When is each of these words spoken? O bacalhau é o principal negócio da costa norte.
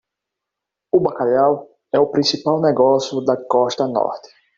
O 0.91 0.99
bacalhau 0.99 1.69
é 1.91 1.99
o 1.99 2.07
principal 2.09 2.59
negócio 2.59 3.21
da 3.23 3.37
costa 3.45 3.87
norte. 3.87 4.29